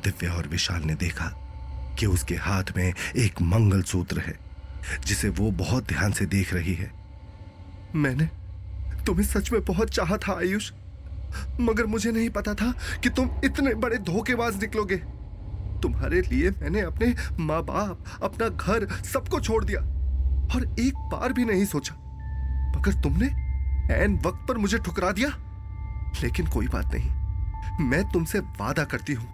दिव्या 0.04 0.32
और 0.32 0.48
विशाल 0.48 0.82
ने 0.82 0.94
देखा 0.94 1.24
कि 1.98 2.06
उसके 2.06 2.34
हाथ 2.34 2.64
में 2.76 2.94
एक 3.16 3.42
मंगल 3.42 3.82
सूत्र 3.82 4.18
है, 4.18 4.38
जिसे 5.06 5.28
वो 5.28 5.50
बहुत 5.50 5.86
ध्यान 5.86 6.12
से 6.12 6.26
देख 6.26 6.54
रही 6.54 6.74
है। 6.74 6.92
मैंने 7.94 8.30
तुम्हें 9.06 9.26
सच 9.26 9.52
में 9.52 9.64
बहुत 9.64 9.90
चाहा 9.90 10.16
था, 10.16 10.38
आयुष। 10.38 10.72
मगर 11.60 11.86
मुझे 11.86 12.12
नहीं 12.12 12.30
पता 12.30 12.54
था 12.54 12.72
कि 13.02 13.10
तुम 13.10 13.30
इतने 13.44 13.74
बड़े 13.74 13.98
धोखेबाज 13.98 14.56
निकलोगे। 14.56 14.96
तुम्हारे 15.82 16.20
लिए 16.20 16.50
मैंने 16.50 16.80
अपने 16.80 17.14
माँ 17.40 17.62
बाप 17.62 18.04
अपना 18.22 18.48
घर, 18.48 19.02
सबको 19.04 19.40
छोड़ 19.40 19.64
दिया। 19.64 19.97
और 20.54 20.64
एक 20.80 20.98
बार 21.12 21.32
भी 21.32 21.44
नहीं 21.44 21.64
सोचा। 21.64 21.94
मगर 22.76 23.00
तुमने 23.02 23.26
एन 23.94 24.18
वक्त 24.24 24.46
पर 24.48 24.58
मुझे 24.58 24.78
ठुकरा 24.78 25.10
दिया। 25.12 25.28
लेकिन 26.22 26.46
कोई 26.46 26.68
बात 26.68 26.94
नहीं। 26.94 27.86
मैं 27.86 28.02
तुमसे 28.12 28.38
वादा 28.38 28.84
करती 28.84 29.12
हूँ 29.12 29.26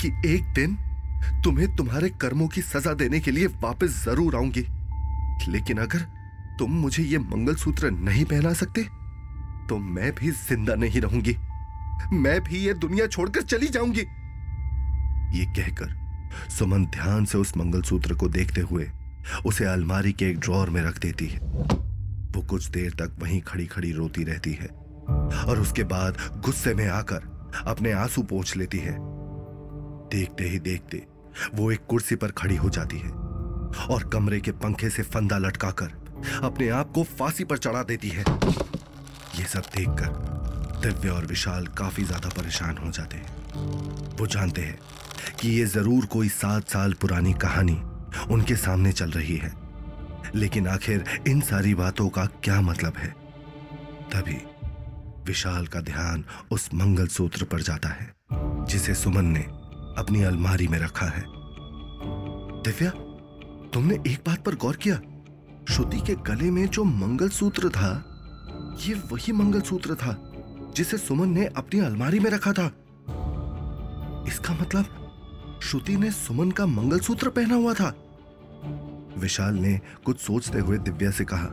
कि 0.00 0.08
एक 0.26 0.52
दिन 0.54 0.76
तुम्हें 1.44 1.74
तुम्हारे 1.76 2.08
कर्मों 2.20 2.48
की 2.48 2.62
सजा 2.62 2.92
देने 2.94 3.20
के 3.20 3.30
लिए 3.30 3.46
वापस 3.62 4.02
ज़रूर 4.04 4.36
आऊँगी। 4.36 4.66
लेकिन 5.48 5.78
अगर 5.78 6.06
तुम 6.58 6.70
मुझे 6.72 7.02
यह 7.02 7.20
मंगलसूत्र 7.20 7.90
नहीं 7.90 8.24
पहना 8.24 8.52
सकते 8.52 8.82
तो 9.68 9.78
मैं 9.78 10.12
भी 10.14 10.30
ज़िंदा 10.30 10.74
नहीं 10.74 11.00
रहूँगी। 11.00 11.36
मैं 12.14 12.40
भी 12.44 12.58
ये 12.58 12.74
दुनिया 12.74 13.06
छोड़कर 13.06 13.42
चली 13.42 13.66
जाऊँगी। 13.66 14.00
ये 15.38 15.44
कहकर 15.54 16.48
सुमन 16.50 16.84
ध्यान 16.86 17.24
से 17.24 17.38
उस 17.38 17.56
मंगलसूत्र 17.56 18.14
को 18.14 18.28
देखते 18.28 18.60
हुए 18.60 18.84
उसे 19.46 19.64
अलमारी 19.64 20.12
के 20.12 20.28
एक 20.30 20.38
ड्रॉर 20.38 20.70
में 20.70 20.82
रख 20.82 20.98
देती 20.98 21.26
है। 21.26 21.40
वो 22.34 22.42
कुछ 22.42 22.68
देर 22.68 22.92
तक 22.98 23.16
वहीं 23.18 23.40
खड़ी 23.40 23.66
खड़ी 23.66 23.92
रोती 23.92 24.24
रहती 24.24 24.52
है 24.52 24.68
और 25.46 25.60
उसके 25.60 25.84
बाद 25.84 26.18
गुस्से 26.44 26.74
में 26.74 26.86
आकर 26.88 27.32
अपने 27.66 27.92
आँसू 27.92 28.22
पोंछ 28.22 28.56
लेती 28.56 28.78
है। 28.78 28.96
देखते 30.10 30.44
ही 30.44 30.58
देखते 30.58 31.02
वो 31.54 31.70
एक 31.72 31.86
कुर्सी 31.88 32.16
पर 32.16 32.30
खड़ी 32.30 32.56
हो 32.56 32.68
जाती 32.70 32.98
है 32.98 33.10
और 33.90 34.08
कमरे 34.12 34.40
के 34.40 34.52
पंखे 34.54 34.90
से 34.90 35.02
फंदा 35.02 35.38
लटकाकर 35.38 35.92
अपने 36.44 36.68
आप 36.70 36.90
को 36.92 37.02
फांसी 37.18 37.44
पर 37.44 37.58
चढ़ा 37.58 37.82
देती 37.82 38.08
है। 38.08 38.24
ये 39.38 39.44
सब 39.44 39.62
देखकर 39.76 40.22
दिव्य 40.82 41.08
और 41.08 41.26
विशाल 41.26 41.66
काफ़ी 41.78 42.04
ज़्यादा 42.04 42.28
परेशान 42.36 42.76
हो 42.78 42.90
जाते 42.90 43.16
हैं। 43.16 44.16
वो 44.18 44.26
जानते 44.26 44.62
हैं 44.62 44.78
कि 45.40 45.48
ये 45.48 45.64
ज़रूर 45.66 46.06
कोई 46.06 46.28
सात 46.28 46.68
साल 46.68 46.92
पुरानी 46.92 47.32
कहानी 47.42 47.80
उनके 48.30 48.56
सामने 48.56 48.92
चल 48.92 49.10
रही 49.10 49.36
है। 49.36 49.54
लेकिन 50.34 50.68
आखिर 50.68 51.04
इन 51.28 51.40
सारी 51.40 51.74
बातों 51.74 52.08
का 52.08 52.24
क्या 52.24 52.60
मतलब 52.60 52.92
है? 52.96 53.08
तभी 54.12 54.38
विशाल 55.24 55.66
का 55.66 55.80
ध्यान 55.80 56.24
उस 56.50 56.70
मंगल 56.74 57.06
सूत्र 57.06 57.44
पर 57.44 57.60
जाता 57.60 57.88
है, 57.88 58.14
जिसे 58.66 58.94
सुमन 58.94 59.24
ने 59.24 59.42
अपनी 59.98 60.22
अलमारी 60.22 60.68
में 60.68 60.78
रखा 60.78 61.06
है। 61.06 61.24
दिव्या, 62.62 62.90
तुमने 63.70 63.94
एक 63.94 64.18
बात 64.26 64.44
पर 64.44 64.54
गौर 64.54 64.76
किया? 64.76 64.96
श्रुति 65.74 66.00
के 66.00 66.14
गले 66.14 66.50
में 66.50 66.66
जो 66.66 66.84
मंगल 66.84 67.28
सूत्र 67.28 67.68
था, 67.68 68.10
ये 68.86 68.94
वही 68.94 69.32
मंगल 69.32 69.60
सूत्र 69.60 69.94
था 69.94 70.30
जिसे 70.76 70.98
सुमन 70.98 71.28
ने 71.28 71.46
अपनी 71.46 71.80
अलमारी 71.80 72.20
में 72.20 72.30
रखा 72.30 72.52
था। 72.52 72.66
इसका 74.28 74.54
मतलब 74.54 75.00
श्रुति 75.62 75.96
ने 75.96 76.10
सुमन 76.10 76.50
का 76.50 76.66
मंगलसूत्र 76.66 77.28
पहना 77.28 77.54
हुआ 77.54 77.74
था। 77.74 78.03
विशाल 79.16 79.54
ने 79.54 79.80
कुछ 80.04 80.20
सोचते 80.20 80.58
हुए 80.58 80.78
दिव्या 80.78 81.10
से 81.10 81.24
कहा, 81.24 81.48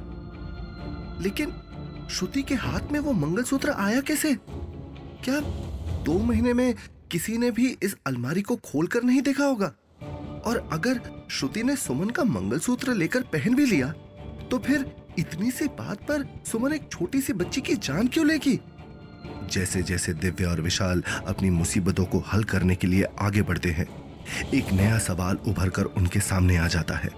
लेकिन 1.22 1.54
श्रुति 2.12 2.42
के 2.44 2.56
हाथ 2.56 2.92
में 2.92 3.00
वो 3.00 3.12
मंगलसूत्र 3.12 3.70
आया 3.70 4.00
कैसे? 4.02 4.34
क्या 5.24 5.40
दो 6.06 6.18
महीने 6.20 6.54
में 6.54 6.74
किसी 7.12 7.38
ने 7.38 7.52
भी 7.52 7.68
इस 7.84 7.96
अलमारी 8.08 8.42
को 8.42 8.56
खोलकर 8.56 9.04
नहीं 9.04 9.22
देखा 9.22 9.46
होगा? 9.46 9.74
और 10.46 10.70
अगर 10.74 11.02
श्रुति 11.32 11.64
ने 11.64 11.76
सुमन 11.76 12.10
का 12.10 12.24
मंगलसूत्र 12.24 12.94
लेकर 12.94 13.22
पहन 13.34 13.56
भी 13.56 13.66
लिया 13.66 13.94
तो 14.52 14.60
फिर 14.60 14.86
इतनी 15.20 15.52
सी 15.52 15.68
बात 15.70 16.02
पर 16.02 16.26
सुमन 16.48 16.74
एक 16.74 16.90
छोटी 16.92 17.22
सी 17.22 17.34
बच्ची 17.34 17.62
की 17.62 17.76
जान 17.76 18.08
क्यों 18.08 18.26
लेगी? 18.28 18.60
जैसे 19.52 19.82
जैसे 19.84 20.14
दिव्या 20.14 20.50
और 20.50 20.62
विशाल 20.62 21.04
अपनी 21.28 21.50
मुसीबतों 21.50 22.06
को 22.06 22.20
हल 22.34 22.44
करने 22.44 22.76
के 22.76 22.88
लिए 22.88 23.06
आगे 23.20 23.42
बढ़ते 23.42 23.70
हैं, 23.70 23.88
एक 24.54 24.72
नया 24.74 24.98
सवाल 25.00 25.38
उभर 25.48 25.70
कर 25.70 25.84
उनके 25.84 26.20
सामने 26.20 26.58
आ 26.58 26.68
जाता 26.68 26.96
है। 26.96 27.10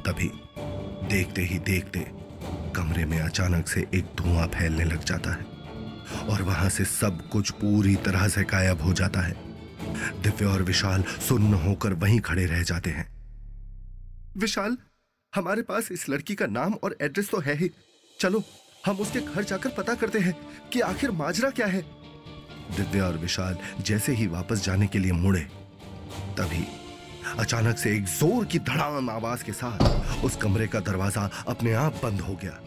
तभी 0.00 0.30
देखते 1.08 1.42
ही 1.42 1.58
देखते 1.58 2.00
कमरे 2.76 3.04
में 3.04 3.18
अचानक 3.20 3.68
से 3.68 3.80
एक 3.94 4.04
धुआँ 4.16 4.46
फैलने 4.48 4.84
लग 4.84 5.04
जाता 5.04 5.30
है 5.30 6.28
और 6.28 6.42
वहाँ 6.42 6.68
से 6.68 6.84
सब 6.84 7.28
कुछ 7.28 7.50
पूरी 7.50 7.94
तरह 7.96 8.28
से 8.28 8.44
गायब 8.44 8.82
हो 8.82 8.92
जाता 8.92 9.20
है। 9.20 9.34
दिव्य 10.22 10.46
और 10.46 10.62
विशाल 10.62 11.02
सुन्न 11.28 11.54
होकर 11.54 11.92
वहीं 11.92 12.20
खड़े 12.20 12.46
रह 12.46 12.62
जाते 12.62 12.90
हैं। 12.90 13.08
विशाल, 14.38 14.76
हमारे 15.32 15.62
पास 15.62 15.92
इस 15.92 16.08
लड़की 16.08 16.34
का 16.34 16.46
नाम 16.46 16.74
और 16.74 16.96
एड्रेस 17.02 17.30
तो 17.30 17.40
है 17.40 17.56
ही। 17.56 17.70
चलो, 18.20 18.42
हम 18.86 18.96
उसके 18.96 19.20
घर 19.20 19.44
जाकर 19.44 19.70
पता 19.70 19.94
करते 19.94 20.18
हैं 20.18 20.34
कि 20.72 20.80
आखिर 20.80 21.10
माजरा 21.10 21.50
क्या 21.50 21.66
है। 21.66 21.82
दिव्या 22.76 23.06
और 23.06 23.18
विशाल 23.18 23.56
जैसे 23.80 24.12
ही 24.12 24.26
वापस 24.26 24.64
जाने 24.64 24.86
के 24.86 24.98
लिए 24.98 25.12
मुड़े, 25.12 25.40
तभी 26.38 26.64
अचानक 27.38 27.78
से 27.78 27.94
एक 27.96 28.06
ज़ोर 28.08 28.44
की 28.44 28.58
धड़ाम 28.58 29.10
आवाज़ 29.10 29.44
के 29.44 29.52
साथ 29.52 30.24
उस 30.24 30.36
कमरे 30.36 30.66
का 30.66 30.80
दरवाज़ा 30.80 31.30
अपने 31.48 31.72
आप 31.74 32.00
बंद 32.02 32.20
हो 32.20 32.34
गया। 32.34 32.58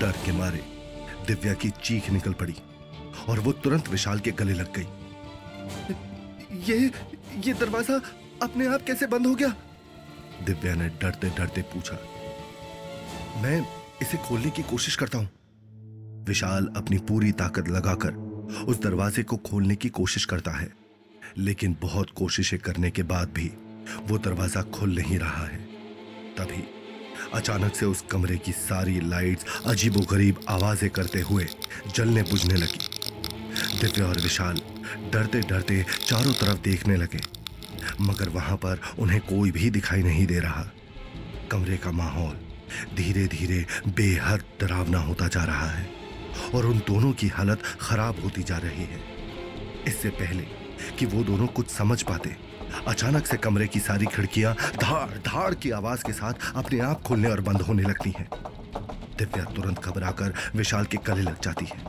डर 0.00 0.12
के 0.24 0.32
मारे 0.32 0.62
दिव्या 1.26 1.54
की 1.54 1.70
चीख 1.82 2.10
निकल 2.10 2.32
पड़ी 2.32 2.54
और 3.28 3.40
वो 3.40 3.52
तुरंत 3.52 3.88
विशाल 3.88 4.18
के 4.18 4.30
गले 4.30 4.54
लग 4.54 4.72
गई। 4.76 4.86
ये 6.66 6.78
ये 7.46 7.52
दरवाज़ा 7.52 8.00
अपने 8.42 8.66
आप 8.66 8.82
कैसे 8.82 9.06
बंद 9.06 9.26
हो 9.26 9.34
गया? 9.34 9.48
दिव्या 10.46 10.74
ने 10.74 10.88
डरते 11.02 11.28
डरते 11.28 11.62
पूछा। 11.74 11.98
मैं 13.42 13.60
इसे 14.02 14.16
खोलने 14.18 14.50
की 14.50 14.62
कोशिश 14.62 14.96
करता 14.96 15.18
हूँ। 15.18 15.28
विशाल 16.24 16.66
अपनी 16.76 16.98
पूरी 16.98 17.32
ताकत 17.32 17.68
लगाकर 17.68 18.14
उस 18.68 18.80
दरवाजे 18.82 19.22
को 19.22 19.36
खोलने 19.36 19.76
की 19.76 19.88
कोशिश 19.88 20.24
करता 20.24 20.50
है। 20.50 20.68
लेकिन 21.38 21.76
बहुत 21.82 22.10
कोशिशें 22.10 22.58
करने 22.58 22.90
के 22.90 23.02
बाद 23.04 23.28
भी 23.28 23.50
वो 24.02 24.18
दरवाज़ा 24.18 24.62
खुल 24.74 24.94
नहीं 24.94 25.18
रहा 25.18 25.46
है। 25.46 25.58
तभी 26.36 26.62
अचानक 27.34 27.74
से 27.74 27.86
उस 27.86 28.04
कमरे 28.10 28.36
की 28.36 28.52
सारी 28.52 29.00
लाइट्स 29.00 29.62
अजीबोगरीब 29.66 30.40
आवाज़ें 30.48 30.88
करते 30.90 31.20
हुए 31.20 31.46
जलने 31.94 32.22
बुझने 32.22 32.54
लगी। 32.54 32.78
दिव्या 33.80 34.06
और 34.06 34.20
विशाल 34.20 34.60
डरते 35.12 35.40
डरते 35.40 35.84
चारों 36.00 36.32
तरफ़ 36.32 36.62
देखने 36.62 36.96
लगे, 36.96 37.20
मगर 38.00 38.28
वहाँ 38.28 38.56
पर 38.56 38.80
उन्हें 38.98 39.20
कोई 39.20 39.50
भी 39.50 39.70
दिखाई 39.70 40.02
नहीं 40.02 40.26
दे 40.26 40.38
रहा। 40.40 40.64
कमरे 41.50 41.76
का 41.76 41.92
माहौल 41.92 42.36
धीरे 42.96 43.26
धीरे 43.28 43.64
बेहद 43.88 44.44
डरावना 44.60 44.98
होता 44.98 45.28
जा 45.28 45.44
रहा 45.44 45.70
है 45.70 45.88
और 46.54 46.66
उन 46.66 46.78
दोनों 46.86 47.12
की 47.12 47.28
हालत 47.28 47.62
खराब 47.80 48.20
होती 48.24 48.42
जा 48.42 48.56
रही 48.58 48.84
है। 48.84 49.00
इससे 49.88 50.08
पहले 50.12 50.46
कि 50.98 51.06
वो 51.06 51.22
दोनों 51.24 51.46
कुछ 51.46 51.70
समझ 51.70 52.02
पाते। 52.02 52.36
अचानक 52.86 53.26
से 53.26 53.36
कमरे 53.36 53.66
की 53.66 53.80
सारी 53.80 54.06
खिड़कियाँ 54.06 54.54
धाड़ 54.80 55.18
धाड़ 55.26 55.54
की 55.54 55.70
आवाज़ 55.70 56.04
के 56.04 56.12
साथ 56.12 56.52
अपने 56.56 56.80
आप 56.80 57.02
खुलने 57.02 57.30
और 57.30 57.40
बंद 57.40 57.62
होने 57.62 57.82
लगती 57.82 58.10
हैं। 58.10 58.28
दिव्या 59.18 59.44
तुरंत 59.44 59.80
घबराकर 59.80 60.34
विशाल 60.56 60.84
के 60.84 60.98
गले 61.06 61.22
लग 61.22 61.40
जाती 61.42 61.64
है 61.64 61.80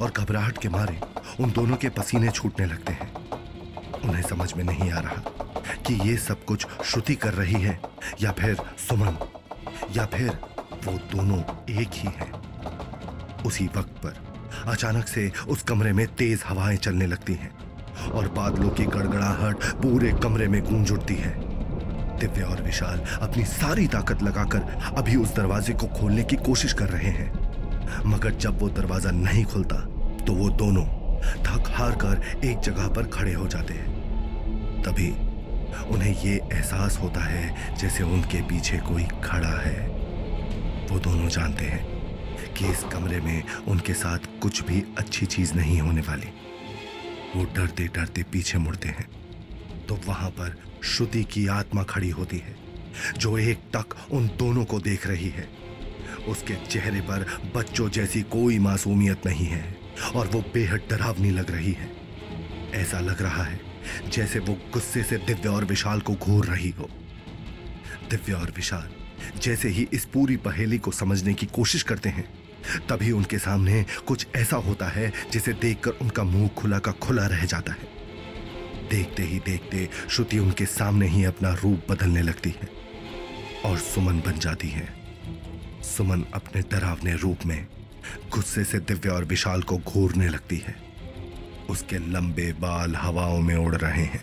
और 0.00 0.10
घबराहट 0.10 0.58
के 0.58 0.68
मारे 0.68 0.98
उन 1.40 1.52
दोनों 1.52 1.76
के 1.76 1.88
पसीने 1.88 2.30
छूटने 2.30 2.66
लगते 2.66 2.92
हैं। 2.92 3.12
उन्हें 4.04 4.22
समझ 4.22 4.52
में 4.54 4.64
नहीं 4.64 4.90
आ 4.92 5.00
रहा 5.00 5.22
कि 5.86 5.94
ये 6.08 6.16
सब 6.16 6.44
कुछ 6.44 6.66
श्रुति 6.84 7.14
कर 7.14 7.34
रही 7.34 7.60
है 7.62 7.80
या 8.20 8.32
फिर 8.32 8.56
सुमन, 8.78 9.16
या 9.96 10.06
फिर 10.06 10.38
वो 10.84 10.92
दोनों 11.10 11.38
एक 11.74 11.90
ही 11.92 12.08
हैं। 12.16 12.32
उसी 13.42 13.66
वक्त 13.76 14.00
पर 14.04 14.14
अचानक 14.66 15.08
से 15.08 15.30
उस 15.48 15.62
कमरे 15.62 15.92
में 15.92 16.06
तेज 16.14 16.42
हवाएँ 16.46 16.76
चलने 16.76 17.06
लगती 17.06 17.34
हैं। 17.34 17.50
और 18.12 18.28
बादलों 18.28 18.70
की 18.70 18.84
गड़गड़ाहट 18.86 19.64
पूरे 19.82 20.12
कमरे 20.22 20.48
में 20.48 20.62
गूंज 20.64 20.92
उठती 20.92 21.14
है। 21.14 21.34
दिव्या 22.18 22.46
और 22.46 22.62
विशाल 22.62 23.00
अपनी 23.22 23.44
सारी 23.44 23.86
ताकत 23.88 24.22
लगाकर 24.22 24.92
अभी 24.96 25.16
उस 25.16 25.34
दरवाजे 25.36 25.72
को 25.72 25.86
खोलने 25.90 26.24
की 26.24 26.36
कोशिश 26.36 26.72
कर 26.72 26.88
रहे 26.88 27.10
हैं। 27.10 27.30
मगर 28.06 28.34
जब 28.34 28.60
वो 28.60 28.68
दरवाज़ा 28.70 29.10
नहीं 29.10 29.44
खुलता 29.44 29.76
तो 30.26 30.32
वो 30.32 30.48
दोनों 30.58 30.84
थक 31.44 31.70
हार 31.70 31.92
कर 31.96 32.40
एक 32.44 32.60
जगह 32.60 32.88
पर 32.88 33.06
खड़े 33.08 33.32
हो 33.32 33.46
जाते 33.46 33.74
हैं। 33.74 34.82
तभी 34.82 35.10
उन्हें 35.90 36.14
ये 36.22 36.34
एहसास 36.52 36.98
होता 36.98 37.20
है 37.20 37.76
जैसे 37.76 38.04
उनके 38.04 38.40
पीछे 38.42 38.78
कोई 38.78 39.04
खड़ा 39.24 39.58
है। 39.60 39.80
वो 40.90 40.98
दोनों 40.98 41.28
जानते 41.28 41.64
हैं 41.64 41.84
कि 42.54 42.66
इस 42.66 42.82
कमरे 42.92 43.20
में 43.20 43.42
उनके 43.68 43.94
साथ 43.94 44.26
कुछ 44.42 44.62
भी 44.64 44.82
अच्छी 44.98 45.26
चीज़ 45.26 45.54
नहीं 45.54 45.80
होने 45.80 46.00
वाली। 46.00 46.32
वो 47.36 47.44
डरते 47.44 47.84
डरते 47.86 48.22
पीछे 48.22 48.58
मुड़ते 48.58 48.88
हैं। 48.88 49.08
तो 49.86 50.00
वहाँ 50.06 50.30
पर 50.30 50.56
श्रुति 50.84 51.24
की 51.24 51.46
आत्मा 51.46 51.82
खड़ी 51.82 52.10
होती 52.10 52.38
है, 52.38 52.56
जो 53.18 53.38
एक 53.38 53.60
टक 53.76 53.96
उन 54.10 54.26
दोनों 54.28 54.64
को 54.64 54.80
देख 54.80 55.06
रही 55.06 55.28
है। 55.28 55.48
उसके 56.28 56.54
चेहरे 56.66 57.00
पर 57.00 57.26
बच्चों 57.56 57.88
जैसी 57.90 58.22
कोई 58.22 58.58
मासूमियत 58.58 59.26
नहीं 59.26 59.46
है, 59.46 59.76
और 60.14 60.26
वो 60.26 60.40
बेहद 60.54 60.86
डरावनी 60.90 61.30
लग 61.30 61.50
रही 61.50 61.72
है। 61.72 61.90
ऐसा 62.74 63.00
लग 63.00 63.22
रहा 63.22 63.42
है, 63.42 63.60
जैसे 64.10 64.38
वो 64.38 64.54
गुस्से 64.72 65.02
से 65.02 65.16
दिव्य 65.16 65.48
और 65.48 65.64
विशाल 65.64 66.00
को 66.00 66.14
घूर 66.14 66.46
रही 66.46 66.70
हो। 66.70 66.88
दिव्य 68.10 68.32
और 68.32 68.52
विशाल 68.56 68.90
जैसे 69.38 69.68
ही 69.68 69.88
इस 69.92 70.04
पूरी 70.04 70.36
पहेली 70.36 70.78
को 70.78 70.90
समझने 70.90 71.34
की 71.34 71.46
कोशिश 71.46 71.82
करते 71.82 72.08
हैं 72.08 72.41
तभी 72.88 73.10
उनके 73.10 73.38
सामने 73.38 73.84
कुछ 74.06 74.26
ऐसा 74.36 74.56
होता 74.58 74.88
है 74.88 75.12
जिसे 75.32 75.52
देखकर 75.52 75.90
उनका 76.02 76.22
मुँह 76.24 76.48
खुला 76.56 76.78
का 76.78 76.92
खुला 77.02 77.26
रह 77.26 77.44
जाता 77.44 77.72
है। 77.72 77.90
देखते 78.90 79.22
ही 79.22 79.38
देखते 79.38 79.88
श्रुति 80.08 80.38
उनके 80.38 80.66
सामने 80.66 81.06
ही 81.08 81.24
अपना 81.24 81.52
रूप 81.54 81.90
बदलने 81.90 82.22
लगती 82.22 82.50
है 82.52 82.68
और 83.64 83.78
सुमन 83.78 84.20
बन 84.20 84.38
जाती 84.38 84.68
है। 84.68 84.88
सुमन 85.86 86.24
अपने 86.34 86.62
डरावने 86.62 87.14
रूप 87.16 87.46
में 87.46 87.66
गुस्से 88.32 88.64
से 88.64 88.78
दिव्या 88.80 89.12
और 89.12 89.24
विशाल 89.24 89.62
को 89.62 89.78
घूरने 89.78 90.28
लगती 90.28 90.56
है। 90.56 90.74
उसके 91.70 91.98
लंबे 92.12 92.52
बाल 92.60 92.96
हवाओं 92.96 93.40
में 93.40 93.54
उड़ 93.56 93.74
रहे 93.74 94.04
हैं 94.04 94.22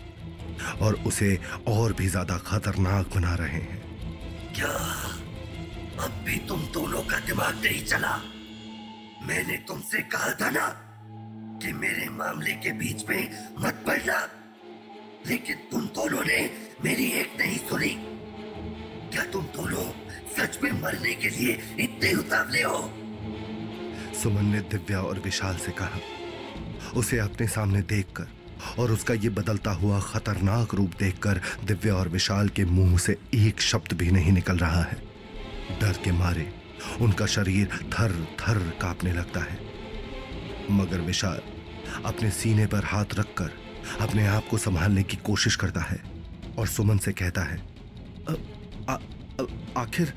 और 0.82 0.94
उसे 1.06 1.38
और 1.68 1.92
भी 1.92 2.08
ज़्यादा 2.08 2.36
खतरनाक 2.38 3.14
बना 3.14 3.34
रहे 3.34 3.60
हैं। 3.60 3.78
क्या 4.54 4.76
अब 6.00 6.10
भी 6.24 6.36
तुम 6.38 6.60
दोनों 6.60 7.02
का 7.02 7.18
दिमाग 7.18 7.64
नहीं 7.64 7.84
चला। 7.84 8.16
मैंने 9.22 9.56
तुमसे 9.56 9.98
कहा 10.02 10.30
था 10.34 10.50
ना 10.50 10.66
कि 11.62 11.72
मेरे 11.72 12.08
मामले 12.08 12.52
के 12.52 12.72
बीच 12.72 13.08
में 13.08 13.54
मत 13.60 13.82
पड़ना। 13.86 14.28
लेकिन 15.26 15.56
तुम 15.72 15.80
दोनों 15.80 16.24
ने 16.24 16.38
मेरी 16.84 17.04
एक 17.04 17.36
नहीं 17.38 17.58
सुनी। 17.58 17.96
क्या 19.12 19.24
तुम 19.24 19.44
दोनों 19.44 19.84
सच 20.36 20.58
में 20.62 20.70
मरने 20.72 21.14
के 21.14 21.28
लिए 21.28 21.58
इतने 21.80 22.12
उतावले 22.14 22.62
हो? 22.62 22.80
सुमन 24.22 24.44
ने 24.44 24.60
दिव्या 24.60 25.00
और 25.00 25.18
विशाल 25.18 25.56
से 25.56 25.72
कहा, 25.72 26.00
उसे 26.96 27.18
अपने 27.18 27.46
सामने 27.48 27.82
देखकर 27.82 28.28
और 28.78 28.92
उसका 28.92 29.14
ये 29.14 29.28
बदलता 29.28 29.70
हुआ 29.70 30.00
खतरनाक 30.00 30.74
रूप 30.74 30.92
देखकर 30.98 31.40
दिव्या 31.64 31.94
और 31.94 32.08
विशाल 32.08 32.48
के 32.48 32.64
मुँह 32.64 32.98
से 32.98 33.16
एक 33.34 33.60
शब्द 33.60 33.92
भी 33.92 34.10
नहीं 34.10 34.32
निकल 34.32 34.58
रहा 34.58 34.82
है। 34.82 35.09
डर 35.78 35.92
के 35.92 36.12
मारे 36.12 36.54
उनका 37.00 37.26
शरीर 37.26 37.66
थर 37.66 38.36
थर 38.40 38.58
कांपने 38.58 39.12
लगता 39.12 39.40
है। 39.40 39.58
मगर 40.70 41.00
विशाल 41.00 41.40
अपने 42.04 42.30
सीने 42.30 42.66
पर 42.66 42.84
हाथ 42.84 43.04
रखकर 43.14 43.50
अपने 44.00 44.26
आप 44.26 44.48
को 44.50 44.58
संभालने 44.58 45.02
की 45.02 45.16
कोशिश 45.16 45.56
करता 45.56 45.80
है 45.80 46.02
और 46.58 46.66
सुमन 46.66 46.98
से 46.98 47.12
कहता 47.12 47.42
है, 47.42 47.58
"अ- 48.28 48.34
आ- 48.90 48.94
आ- 48.94 49.82
आखिर 49.82 50.14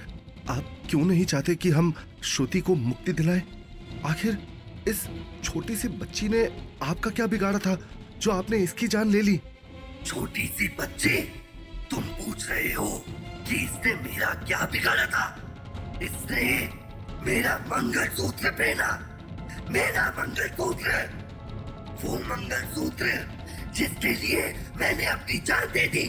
आप 0.49 0.81
क्यों 0.89 1.05
नहीं 1.05 1.25
चाहते 1.25 1.55
कि 1.55 1.69
हम 1.69 1.93
श्रुति 2.23 2.59
को 2.59 2.75
मुक्ति 2.75 3.13
दिलाएँ? 3.13 3.43
आखिर 4.05 4.47
इस 4.87 5.07
छोटी 5.43 5.75
सी 5.75 5.87
बच्ची 5.87 6.29
ने 6.29 6.67
आपका 6.83 7.09
क्या 7.09 7.27
बिगाड़ा 7.27 7.59
था 7.59 7.77
जो 8.21 8.31
आपने 8.31 8.57
इसकी 8.57 8.87
जान 8.87 9.09
ले 9.09 9.21
ली? 9.21 9.41
छोटी 10.05 10.45
सी 10.45 10.67
बच्चे, 10.79 11.31
तुम 11.91 12.03
पूछ 12.03 12.49
रहे 12.49 12.73
हो 12.73 13.05
कि 13.49 13.55
इसने 13.55 13.95
मेरा 13.95 14.33
क्या 14.33 14.69
बिगाड़ा 14.71 15.05
था? 15.05 15.42
इसने 16.03 16.45
मेरा 17.25 17.57
मंगलसूत्र 17.67 18.51
पहना। 18.51 18.89
मेरा 19.71 20.05
मंगलसूत्र। 20.17 20.91
वो 22.03 22.17
मंगलसूत्र 22.19 23.07
जिसके 23.75 24.13
लिए 24.13 24.41
मैंने 24.77 25.05
अपनी 25.05 25.37
जान 25.39 25.65
दे 25.73 25.87
दी 25.87 26.05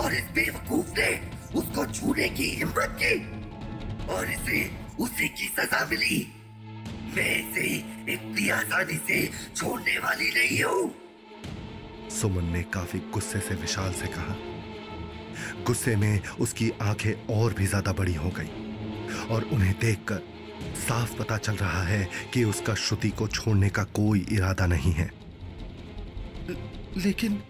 और 0.00 0.14
इस 0.14 0.30
बेवकूफ़ 0.34 0.90
ने 0.98 1.10
उसको 1.58 1.84
छूने 1.86 2.28
की 2.28 2.48
हिम्मत 2.50 2.96
की 3.02 3.14
और 4.14 4.30
इसे 4.30 4.60
उसी 5.00 5.28
की 5.28 5.48
सजा 5.48 5.84
मिली। 5.90 6.20
मैं 7.16 7.34
इसे 7.36 7.66
इतनी 8.12 8.48
आसानी 8.50 8.96
से 9.08 9.26
छोड़ने 9.56 9.98
वाली 9.98 10.30
नहीं 10.30 10.62
हूँ। 10.62 10.94
सुमन 12.10 12.44
ने 12.44 12.62
काफ़ी 12.74 12.98
गुस्से 13.12 13.40
से 13.40 13.54
विशाल 13.54 13.92
से 13.92 14.06
कहा। 14.06 14.36
गुस्से 15.66 15.96
में 15.96 16.20
उसकी 16.40 16.70
आँखें 16.82 17.12
और 17.34 17.54
भी 17.54 17.66
ज़्यादा 17.66 17.92
बड़ी 17.92 18.14
हो 18.14 18.30
गई। 18.38 18.67
और 19.30 19.44
उन्हें 19.44 19.74
देखकर 19.80 20.22
साफ़ 20.88 21.16
पता 21.16 21.36
चल 21.36 21.56
रहा 21.56 21.82
है 21.82 22.08
कि 22.34 22.44
उसका 22.44 22.74
श्रुति 22.74 23.08
को 23.10 23.28
छोड़ने 23.28 23.68
का 23.68 23.84
कोई 23.84 24.26
इरादा 24.32 24.66
नहीं 24.66 24.92
है। 24.92 25.10
लेकिन 26.96 27.42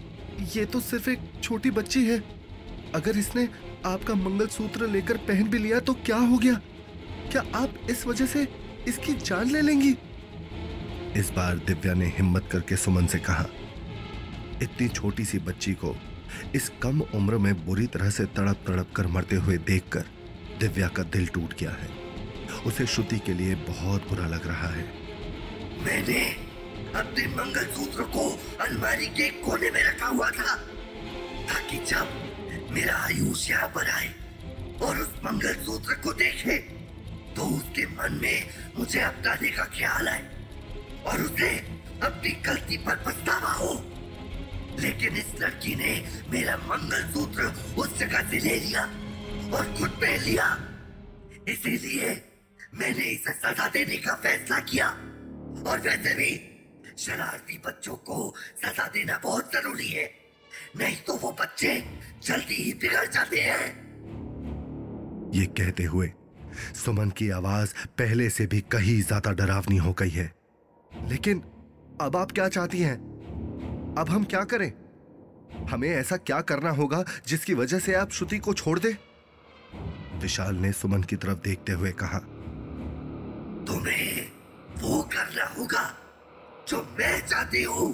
ये 0.56 0.64
तो 0.64 0.80
सिर्फ़ 0.80 1.10
एक 1.10 1.20
छोटी 1.42 1.70
बच्ची 1.70 2.04
है। 2.04 2.18
अगर 2.94 3.16
इसने 3.16 3.48
आपका 3.86 4.14
मंगलसूत्र 4.14 4.86
लेकर 4.86 5.16
पहन 5.16 5.48
भी 5.48 5.58
लिया 5.58 5.80
तो 5.80 5.94
क्या 5.94 6.16
हो 6.16 6.38
गया? 6.38 6.54
क्या 7.32 7.42
आप 7.54 7.74
इस 7.90 8.06
वजह 8.06 8.26
से 8.26 8.46
इसकी 8.88 9.14
जान 9.14 9.50
ले 9.50 9.60
लेंगी? 9.60 9.94
इस 11.16 11.30
बार 11.30 11.56
दिव्या 11.56 11.94
ने 11.94 12.06
हिम्मत 12.06 12.48
करके 12.52 12.76
सुमन 12.76 13.06
से 13.06 13.18
कहा 13.18 13.46
इतनी 14.62 14.88
छोटी 14.88 15.24
सी 15.24 15.38
बच्ची 15.38 15.72
को 15.74 15.94
इस 16.54 16.70
कम 16.82 17.00
उम्र 17.14 17.38
में 17.38 17.66
बुरी 17.66 17.86
तरह 17.86 18.10
से 18.10 18.24
तड़प 18.24 18.64
तड़प 18.66 18.92
कर 18.96 19.06
मरते 19.06 19.36
हुए 19.36 19.56
देखकर 19.56 20.04
दिव्या 20.58 20.88
का 20.88 21.02
दिल 21.02 21.26
टूट 21.26 21.54
गया 21.60 21.70
है। 21.70 21.88
उसे 22.66 22.86
श्रुति 22.86 23.18
के 23.18 23.32
लिए 23.34 23.54
बहुत 23.66 24.08
बुरा 24.08 24.26
लग 24.26 24.46
रहा 24.46 24.68
है। 24.68 24.84
मैंने 25.84 26.22
अपने 26.94 27.26
मंगलसूत्र 27.26 28.02
को 28.02 28.28
अलमारी 28.60 29.06
के 29.06 29.28
कोने 29.40 29.70
में 29.70 29.82
रखा 29.84 30.06
हुआ 30.06 30.30
था, 30.30 30.54
ताकि 31.44 31.78
जब 31.84 32.70
मेरा 32.70 32.96
आयुष 32.96 33.48
यहाँ 33.50 33.68
पर 33.68 33.90
आए 33.90 34.14
और 34.82 34.98
उस 34.98 35.08
मंगलसूत्र 35.24 35.94
को 35.94 36.12
देखे 36.12 36.56
तो 37.36 37.42
उसके 37.56 37.86
मन 37.86 38.18
में 38.22 38.48
मुझे 38.78 39.00
अपनाने 39.00 39.50
का 39.50 39.64
ख्याल 39.74 40.08
आए 40.08 40.22
और 41.06 41.20
उसे 41.22 41.50
अपनी 42.02 42.30
गलती 42.46 42.76
पर 42.76 42.96
पछतावा 43.06 43.52
हो। 43.52 43.72
लेकिन 44.80 45.16
इस 45.16 45.34
लड़की 45.40 45.74
ने 45.74 45.92
मेरा 46.30 46.56
मंगलसूत्र 46.56 47.42
उस 47.78 47.98
जगह 47.98 48.30
से 48.30 48.38
ले 48.38 48.54
लिया। 48.56 48.84
और 49.54 49.74
खुद 49.78 49.90
पहन 49.90 50.20
लिया। 50.20 50.46
इसीलिए 51.48 52.10
मैंने 52.74 53.04
इसे 53.04 53.32
सजा 53.32 53.68
देने 53.68 53.96
का 53.96 54.14
फैसला 54.14 54.58
किया। 54.60 54.88
और 55.66 55.80
वैसे 55.80 56.14
भी, 56.14 56.30
शरारती 56.98 57.58
बच्चों 57.66 57.94
को 57.94 58.34
सजा 58.64 58.86
देना 58.86 59.18
बहुत 59.22 59.52
ज़रूरी 59.52 59.88
है। 59.88 60.10
नहीं 60.76 60.96
तो 60.96 61.16
वो 61.16 61.32
बच्चे 61.32 61.74
जल्दी 62.22 62.54
ही 62.54 62.72
बिगड़ 62.72 63.06
जाते 63.06 63.40
हैं। 63.40 63.66
ये 65.34 65.46
कहते 65.46 65.84
हुए, 65.84 66.12
सुमन 66.74 67.10
की 67.10 67.30
आवाज़ 67.30 67.74
पहले 67.98 68.30
से 68.30 68.46
भी 68.46 68.60
कहीं 68.60 69.00
ज़्यादा 69.02 69.32
डरावनी 69.32 69.76
हो 69.76 69.92
गई 69.92 70.10
है। 70.10 70.32
लेकिन 70.92 71.42
अब 72.00 72.16
आप 72.16 72.32
क्या 72.32 72.48
चाहती 72.48 72.80
हैं? 72.80 72.96
अब 73.98 74.10
हम 74.10 74.24
क्या 74.24 74.44
करें? 74.44 74.72
हमें 75.70 75.88
ऐसा 75.88 76.16
क्या 76.16 76.40
करना 76.40 76.70
होगा 76.70 77.04
जिसकी 77.26 77.54
वजह 77.54 77.78
से 77.78 77.94
आप 77.94 78.10
श्रुति 78.10 78.38
को 78.38 78.54
छोड़ 78.54 78.78
दे? 78.78 78.96
विशाल 80.18 80.56
ने 80.56 80.72
सुमन 80.72 81.02
की 81.02 81.16
तरफ़ 81.16 81.38
देखते 81.38 81.72
हुए 81.72 81.92
कहा 81.92 82.18
तुम्हें 83.68 84.26
वो 84.80 85.02
करना 85.02 85.46
होगा 85.58 85.84
जो 86.68 86.82
मैं 86.98 87.26
चाहती 87.26 87.62
हूँ। 87.62 87.92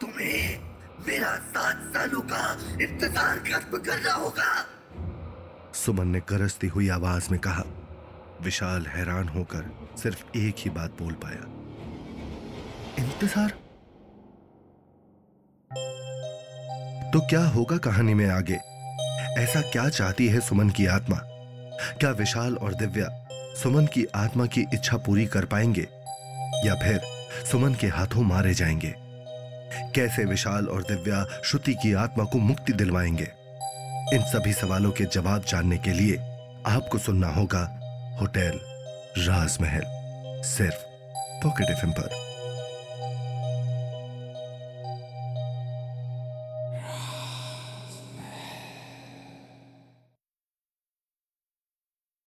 तुम्हें 0.00 0.58
मेरा 1.08 1.34
सात 1.48 1.82
सालों 1.94 2.20
का 2.20 2.42
इंतज़ार 2.82 3.38
खत्म 3.38 3.78
करना 3.78 4.12
होगा। 4.12 4.50
सुमन 5.74 6.08
ने 6.08 6.20
गरजती 6.28 6.66
हुई 6.66 6.88
आवाज़ 6.88 7.30
में 7.30 7.38
कहा 7.40 7.64
विशाल 8.42 8.86
हैरान 8.86 9.28
होकर 9.28 9.70
सिर्फ़ 9.98 10.36
एक 10.36 10.54
ही 10.58 10.70
बात 10.70 10.96
बोल 10.98 11.12
पाया। 11.24 11.44
इंतज़ार? 12.98 13.50
तो 17.12 17.20
क्या 17.20 17.44
होगा 17.46 17.76
कहानी 17.76 18.14
में 18.14 18.28
आगे? 18.30 18.58
ऐसा 19.22 19.60
क्या 19.60 19.88
चाहती 19.88 20.28
है 20.28 20.40
सुमन 20.40 20.70
की 20.70 20.86
आत्मा? 20.86 21.16
क्या 22.00 22.10
विशाल 22.10 22.56
और 22.56 22.74
दिव्या 22.74 23.28
सुमन 23.62 23.86
की 23.86 24.06
आत्मा 24.14 24.46
की 24.46 24.60
इच्छा 24.74 24.96
पूरी 24.96 25.26
कर 25.26 25.44
पाएँगे? 25.44 25.88
या 26.64 26.74
फिर 26.74 27.00
सुमन 27.50 27.74
के 27.74 27.86
हाथों 27.86 28.22
मारे 28.22 28.54
जाएँगे? 28.54 28.94
कैसे 29.94 30.24
विशाल 30.24 30.66
और 30.66 30.82
दिव्या 30.82 31.26
श्रुति 31.44 31.74
की 31.74 31.94
आत्मा 31.94 32.24
को 32.24 32.38
मुक्ति 32.38 32.72
दिलवाएँगे? 32.72 33.28
इन 34.16 34.22
सभी 34.22 34.52
सवालों 34.52 34.90
के 34.90 35.04
जवाब 35.04 35.44
जानने 35.48 35.78
के 35.78 35.92
लिए 35.92 36.16
आपको 36.66 36.98
सुनना 36.98 37.28
होगा 37.28 37.78
होटल 38.20 38.60
राजमहल, 39.18 39.82
सिर्फ़ 40.42 40.76
पॉकेट 41.42 41.70
एफ़ 41.70 41.86
पर। 41.86 42.31